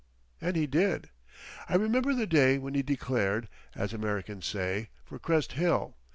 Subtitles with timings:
[0.41, 1.11] And he did.
[1.69, 5.95] I remember the day when he declared, as Americans say, for Crest Hill.